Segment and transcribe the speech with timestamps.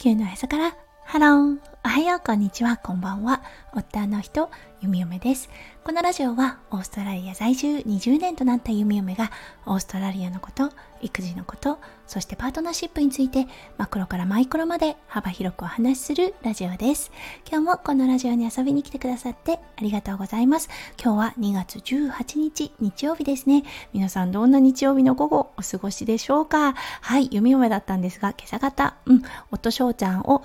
[0.00, 1.69] 地球のへそからハロー。
[1.82, 3.42] おはようこんにちはこんばんは。
[3.74, 4.50] 夫の人
[4.82, 5.48] 弓嫁です。
[5.82, 9.30] このラジオはオーストラリア在住20年となった弓嫁が
[9.64, 10.70] オーストラリアのこと
[11.00, 13.46] 育児のことそしてパートナーシップについて
[13.78, 17.10] マクロからマイクロまで幅広くお話しするラジオです。
[17.50, 20.68] 今日もこのラジオに遊びに来てくださってありがとうございます。
[21.02, 23.64] 今日は2月18日日曜日ですね。
[23.94, 26.74] 皆さんどんな日曜日の午後お過ごしでしょうか？
[27.00, 30.42] はい弓嫁だったんですが今朝方うん夫翔ちゃんを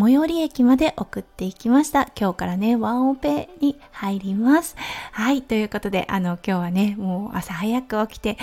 [0.00, 2.08] 最寄り駅まで送っていきました。
[2.16, 4.76] 今日からね、ワンオペに入ります。
[5.10, 8.38] はい、ということで、あの、今日はね、もう朝早く起きて、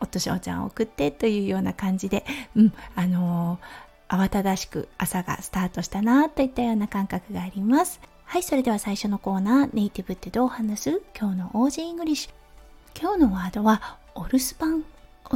[0.00, 2.24] 夫翔ちゃんを送ってというような感じで、
[2.56, 8.00] うん、あのー、慌ただしく朝がスタートしたなといったような感覚があります。
[8.24, 11.02] はい、それでは最初のコーナー、ネイティブってどう話す？
[11.16, 13.00] 今日の Aussie English。
[13.00, 14.84] 今日のワードは、お留守番。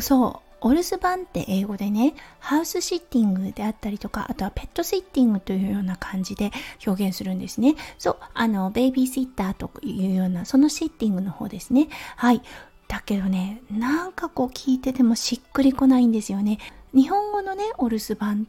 [0.00, 6.50] そう、お留守番って英語でね、ハウスシッティングであったりとか、あとはペットシッティングというような感じで
[6.86, 7.76] 表現するんですね。
[7.98, 11.88] そう、あの、ベイビーシッターというような、そのシッティングの方ですね。
[12.16, 12.42] はい。
[12.88, 16.58] だけどね、なんかこう聞いててもしっくりこないんですよね。
[16.92, 18.46] 日本語のね、お留守番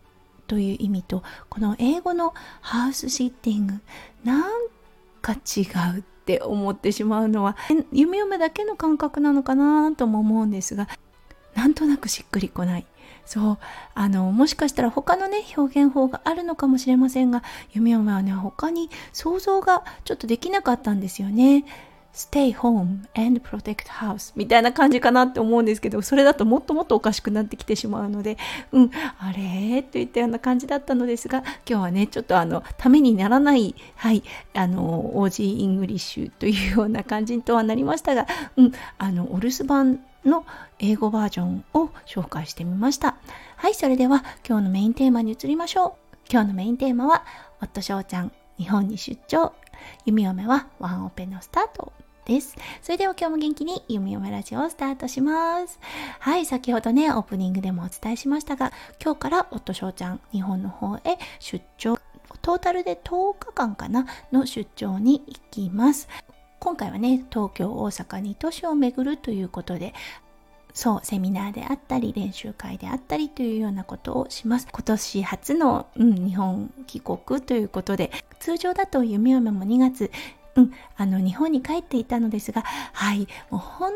[0.48, 3.74] という意味と、この英語のハウスシッティング、
[4.24, 4.52] なん
[5.22, 5.62] か違
[5.96, 7.56] うって思ってしまうのは、
[7.92, 10.88] 夢嫁だけの感覚なのかなとも思うんですが、
[11.62, 12.86] なんとなくしっくりこない。
[13.24, 13.58] そう
[13.94, 21.64] あのもしかしたら他のね表現法があるのかもしれませんが弓嫁はね他に想像がちょっとできなかったんですよね。
[22.14, 28.38] stay home and protect house みたいな感じかなって思うんですけどそれだともっともっとおかしくなってきてしまうので
[28.72, 34.24] うんあれといったような感じだったのですが今日はねちょっとあのためにならないはい
[34.54, 40.46] あの OG イングリッシュというような感じとはなりましたがうんあのお留守番の
[40.80, 43.18] 英語バージョンを紹介してみました。
[43.58, 46.18] はい、それでは今日のメインテーマに移りましょう。
[46.32, 47.26] 今日のメインテーマは、
[47.62, 49.54] 夫翔ちゃん、日本に出張、
[50.06, 51.92] 弓嫁はワンオペのスタート
[52.26, 52.56] です。
[52.82, 55.80] それでは今日も元気に弓嫁ラジオをスタートします。
[56.20, 58.72] はい、先ほどね、オープニングでもお伝えしましたが、
[59.04, 61.98] 今日から夫翔ちゃん、日本の方へ出張、
[62.42, 66.08] トータルで10日間かなの出張に行きます。
[66.62, 69.96] 今回はね東京大阪に都市を巡るということで
[70.74, 74.68] そうセミナーであったり練習会であったりというようなことをします。
[74.72, 80.12] 今年初の、うん、日本帰国ということで通常だと夢嫁も2月、
[80.56, 83.92] うん、あの日本に帰っていたのですがはいもう本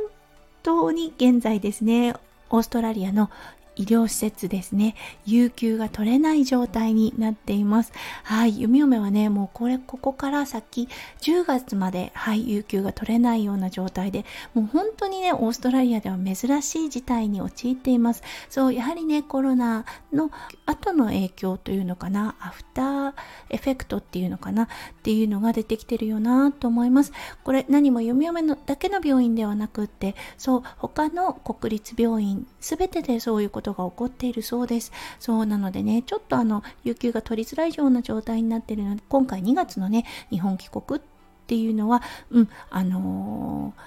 [0.64, 2.16] 当に現在ですね
[2.50, 3.30] オーストラリアの
[3.76, 4.96] 医療施設ですね。
[5.26, 7.92] 有給が取れない状態になっています。
[8.24, 8.60] はい。
[8.60, 10.88] 弓嫁はねもうこれここから先
[11.22, 18.24] 10月まではい有給が取れないような状態でもう本当にねオーストラリアでは珍しい事態に陥っています。
[18.50, 20.32] そうやはりねコロナの
[20.66, 23.14] 後の影響というのかなアフター
[23.50, 24.68] エフェクトっていうのかなっ
[25.04, 27.12] ていうのが出てきてるよなと思います。
[27.44, 34.92] これ何も弓嫁のだけの病院ではなくってそう他の国立病院全てでそういうことことが起こっているそうです。
[35.20, 41.04] そうなのでね、ちょっとあの、有給が取りづらいような状態になっているので、今回2月のね、日本帰国っ
[41.48, 43.82] ていうのは、うん、あのー、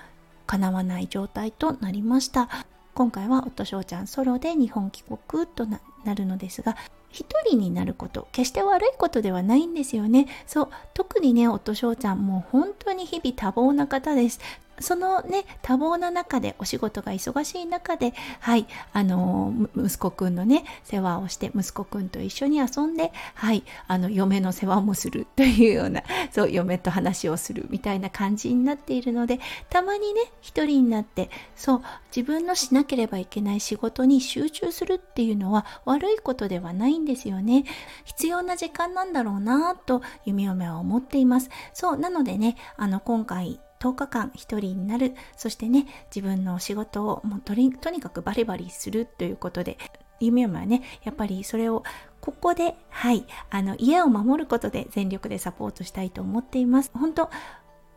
[0.47, 2.49] 叶わない状態となりました。
[2.95, 5.81] 今回は夫翔ちゃんソロで日本帰国とな
[6.15, 6.77] るのですが、
[7.11, 10.27] 一人になること、決して悪いことではないんですよね。
[10.47, 14.41] そう、特にね、夫翔ちゃんもう本当に日々多忙な方です。
[14.81, 29.41] そのね多忙な中でお仕事が忙しい中ではいあの息子くんのね世話をして息子くんと一緒に遊んではいあの嫁の世話もするというような そう嫁と話をするみたいな感じになっているので
[29.71, 31.83] たまにね一人になってそう
[32.15, 37.65] 自分のしなければいけない仕事に集中するっていうのは悪いことではないんですよね。
[38.05, 41.51] 必要な時間なんだろうなと弓嫁は思っています。
[41.73, 45.15] そうなのでねあの今回10日間一人になる。
[45.37, 49.79] そしてね自分の仕事をもうとにかくバリバリするということで
[50.21, 50.83] 夢はね。
[51.05, 51.85] やっぱりそれを
[52.21, 56.91] ここではいあの家を守ることで全力でサポートしたいと思っています。
[56.93, 57.31] 本当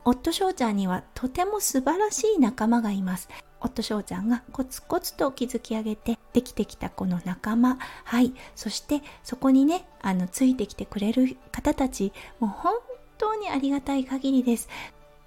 [0.03, 3.29] 夫翔ちゃんにはとても素晴らしい仲間がいます。
[3.59, 7.77] 夫翔ちゃんがコツコツと築き上げてできてきたこの仲間。
[8.03, 8.33] はい。
[8.55, 12.73] そしてそこにねあのついてきてくれる方たちもう本
[13.17, 14.69] 当にありがたい限りです。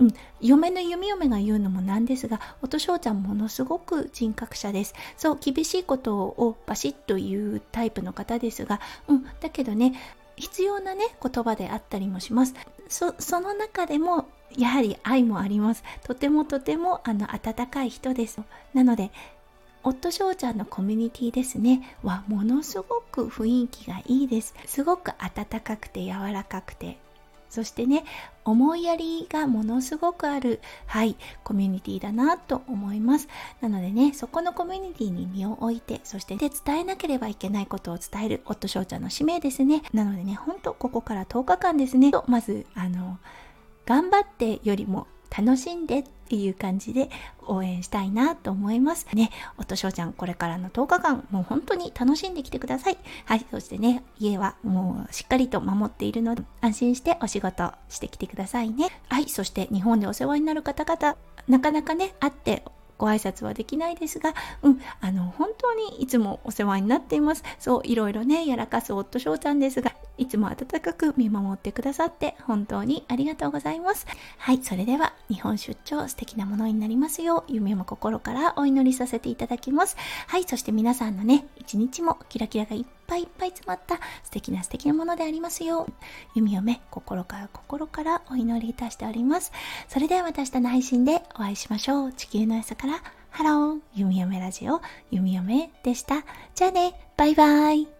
[0.00, 4.94] うん、嫁の弓嫁が言うのもなんですが、音翔ちゃんものすごく人格者です。
[5.16, 9.94] そう、厳しいことをバシッと言うタイプの方ですが、うん、だけどね、
[10.36, 12.54] 必要なね、言葉であったりもします。
[12.88, 14.26] そ、の中でも、
[14.56, 15.84] やはり愛もあります。
[16.04, 18.40] とてもとても、あの、温かい人です。
[18.72, 19.10] なので、
[19.86, 26.96] 夫翔ちゃんのコミュニティですねはものすごく雰囲気がいいですすごく温かくて柔らかくて
[27.54, 28.04] そしてね
[28.44, 33.28] 思いやりがものすごくあるはいコミュニティだなと思います。
[33.60, 39.82] なのでねそこのコミュニティに身を置いてそしてで伝えなければいけないことを伝える夫翔ちゃんの使命ですね。
[39.92, 42.10] なのでねほんとここから10日間ですね。
[42.10, 43.18] とまずあの
[43.86, 45.06] 頑張ってよりも
[45.36, 47.10] 楽しんでっていう感じで
[47.46, 49.30] 応援したいなと思いますね。
[49.58, 52.98] おとしょうちゃん、これからの10日間、もう本当に楽しんできてください。
[53.26, 58.88] はい、そしてね、家はもうしっかりと守っているので、安心してお仕事してきてくださいね。
[59.08, 61.16] はい、そして日本でお世話になる方々、
[61.48, 62.64] なかなかね、会って
[62.96, 67.42] ご挨拶はできないですが、うん、あの、本当にいつもお世話になっています。
[67.58, 74.06] そう、いろいろね、やらかす夫翔ちゃんですが、いつも温かく見守ってくださって本当にありがとうございます。
[74.38, 79.96] はい、それでは日本出張素敵なものになりますよう夢も心からお祈りさせていただきます。
[80.26, 85.92] はい、そして皆さんのね、一日もキラキラがいっぱいいっぱい詰まった素敵な素敵なものでありますよう、
[86.34, 89.52] 弓嫁心から心からお祈りいたしております。
[89.88, 92.12] それではまた明日の配信でお会いしましょう。
[92.12, 94.80] 地球の朝からハロー、弓嫁ラジオ、
[95.10, 96.24] 弓嫁でした。
[96.54, 97.93] じゃあね、バイバイ。